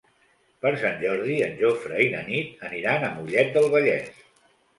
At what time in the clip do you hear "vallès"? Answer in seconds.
3.77-4.11